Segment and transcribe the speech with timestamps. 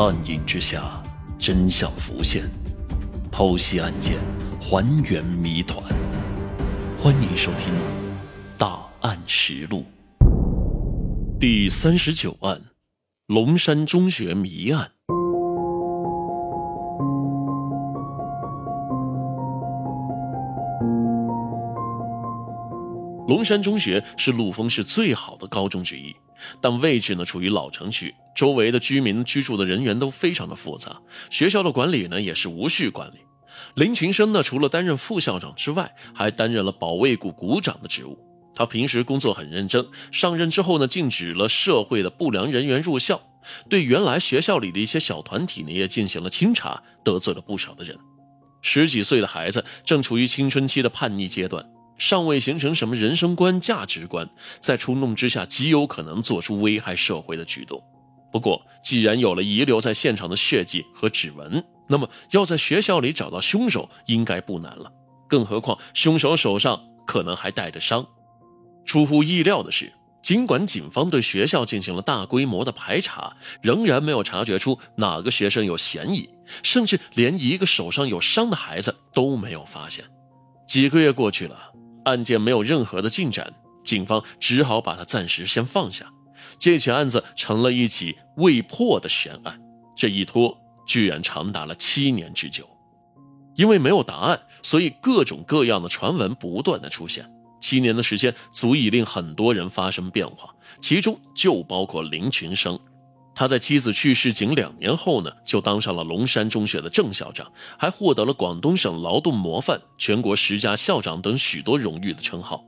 [0.00, 1.02] 暗影之下，
[1.40, 2.44] 真相浮现，
[3.32, 4.16] 剖析案件，
[4.60, 5.82] 还原谜团。
[7.02, 7.74] 欢迎收听
[8.56, 9.84] 《大案实录》
[11.40, 12.62] 第三十九案：
[13.26, 14.92] 龙山中学谜案。
[23.26, 26.14] 龙山中学是陆丰市最好的高中之一，
[26.60, 31.00] 但位置呢处于老城区，周围的居民居住的人员都非常的复杂。
[31.28, 33.16] 学校的管理呢也是无序管理。
[33.74, 38.16] 林群生呢除了担任副校长之外，还担任了保卫股股长的职务。
[38.54, 43.20] 他平时工作很认真，上任之后呢禁止了社会的不良人员入校，
[43.68, 47.98] 对原来学校里的一些小团体呢也进行了清查，得罪了不少的人。
[48.62, 51.68] 十几岁的孩子正处于青春期的叛逆阶段。
[51.98, 57.82] 尚未形成什么人生观、价值观，在冲动之下极有可能做出危害社会的举动。
[58.30, 64.92] 不过，既然有了遗留在现场的血迹和指纹，那么要在学校里找到凶手应该不难了。
[65.28, 68.06] 更何况，凶手手上可能还带着伤。
[68.84, 76.28] 出乎意料的是，尽管警方对学校进行了大规模的排查，仍然没有察觉出哪个学生有嫌疑，
[76.62, 80.04] 甚至连一个手上有伤的孩子都没有发现。
[80.66, 81.72] 几个月过去了。
[82.04, 83.52] 案件没有任何的进展，
[83.84, 86.10] 警方只好把他暂时先放下。
[86.58, 89.60] 这起案子成了一起未破的悬案，
[89.96, 92.68] 这一拖居然长达了七年之久。
[93.54, 97.28] 因为没有答案，所以各种各样的传闻不断的出现。
[97.60, 102.78] 七年的时间足以令很多人发生变化，其中就包括林群生。
[103.34, 112.64] 他在妻子去世仅两年后呢，就当上了龙山中学的正校长，还获得了广东省劳动模范、全国十佳校长等许多荣誉的称号。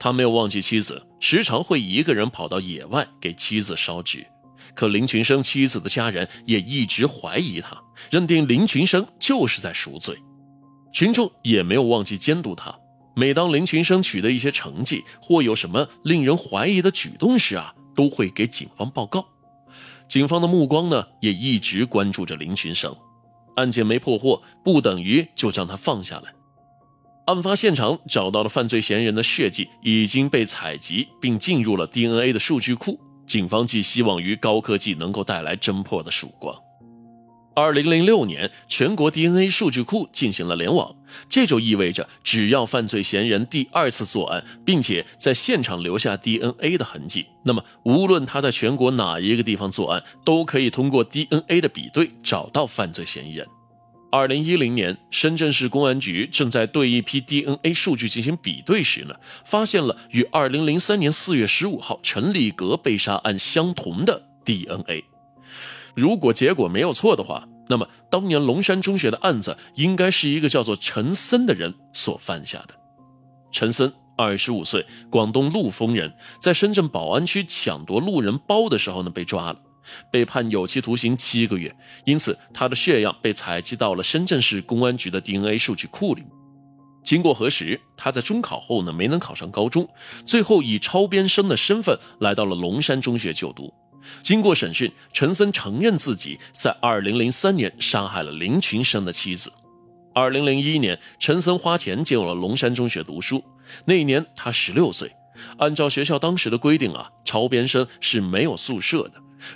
[0.00, 4.26] 他没有忘记妻子，时常会一个人跑到野外给妻子烧纸。
[4.74, 10.16] 可林群生妻子的家人也一直怀疑他，认定林群生就是在赎罪。
[10.92, 12.74] 群众也没有忘记监督他，
[13.14, 19.26] 每当林群生取得一些成绩或有什么令人怀疑的举动时啊，都会给警方报告。
[20.08, 22.96] 警方的目光呢，也一直关注着林群生。
[23.56, 26.32] 案件没破获，不等于就将他放下来。
[27.32, 32.98] 案发现场找到了犯罪嫌疑人的血迹，已经被采集并进入了 DNA 的数据库。
[33.26, 36.54] 警方寄希望于高科技能够带来侦破的曙光。
[37.54, 40.94] 二零零六年，全国 DNA 数据库进行了联网，
[41.28, 53.46] 这就意味着，只要犯罪嫌疑人第二次作案，并且在现场留下 DNA 的痕迹，那么无论他在全国哪一个地方作案，都可以通过 DNA 的比对找到犯罪嫌疑人。
[54.10, 65.04] 二零一零年，深圳市公安局正在对一批 DNA 数据进行比对时呢，发现了与二零零三年四月十五号陈立格被杀案相同的 DNA。
[65.94, 72.74] 如果结果没有错的话，那么当年龙山中学的案子应该是一个叫做陈森的人所犯下的。
[73.52, 79.60] 陈森，二十五岁，广东陆丰人，在深圳宝安区抢夺路人包的时候呢被抓了，
[80.10, 81.74] 被判有期徒刑七个月。
[82.04, 86.24] 因此，他的血样被采集到了深圳市公安局的 DNA 数据库里。
[87.02, 89.88] 经过核实，他在中考后呢没能考上高中，
[90.26, 93.72] 最后以超编生的身份来到了龙山中学就读。
[94.22, 99.52] 经过审讯，陈森承认自己在2003年杀害了林群生的妻子。
[100.14, 103.42] 2001年，陈森花钱进入了龙山中学读书。
[103.84, 105.10] 那一年他16岁。
[105.56, 109.12] 按照学校当时的规定啊，超编生是没有宿舍的。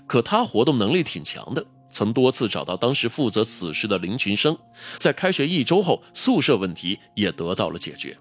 [0.07, 4.57] 可他活动能力挺强的，曾多次找到当时负责此事的林群生。
[4.99, 8.17] 在开学一周后，宿舍问题也得到了解决。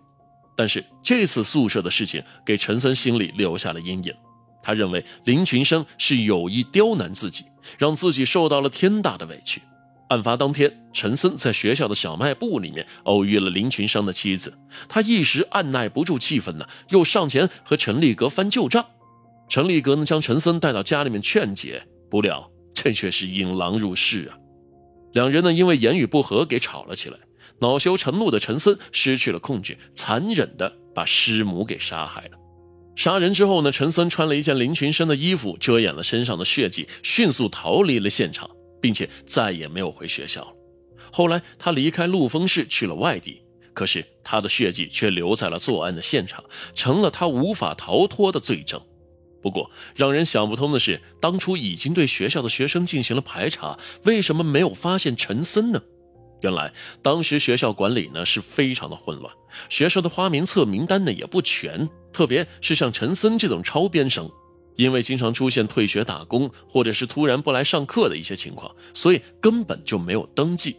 [0.56, 4.14] 但是这次宿舍的事情给陈森心里留下了阴影。
[4.62, 7.46] 他认为林群生是有意刁难自己，
[7.78, 9.62] 让自己受到了天大的委屈。
[10.10, 14.58] 案发当天，陈森在学校的小卖部里面偶遇了林群生的妻子，
[14.88, 18.86] 他一时按耐不住气愤呢，又上前和陈立格翻旧账。
[19.50, 24.38] 陈立格呢将陈森带到家里面劝解，不料这却是引狼入室啊！
[25.14, 27.18] 两人呢因为言语不合给吵了起来，
[27.60, 32.38] 恼羞成怒的陈森失去了控制，残忍的把师母给杀害了。
[32.96, 38.50] 杀人之后呢，陈森穿了一件林群生的衣服，遮掩了身上的血迹，迅速逃离了现场，
[38.82, 40.56] 并且再也没有回学校。
[41.12, 43.42] 后来他离开陆丰市去了外地，
[43.74, 48.82] 可是他的血迹却留在了作案的现场，成了他无法逃脱的罪证。
[49.44, 55.82] 不过，让人想不通的是，当初已经对学校的学生进行了排查，为什么没有发现陈森呢？
[56.42, 59.34] 原来，当时学校管理呢是非常的混乱，
[59.68, 64.30] 学校的花名册名单呢也不全，特别是像陈森这种超编生，
[64.78, 70.78] 因为经常出现退学打工或者是突然不来上课的一些情况，所以根本就没有登记。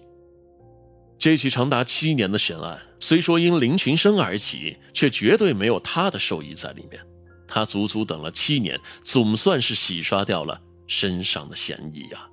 [1.18, 7.00] 这起长达七年的悬案，虽说因林群生而起，却绝对没有他的受益在里面。
[7.54, 12.26] 他足足等了七年总算是洗刷掉了身上的嫌疑呀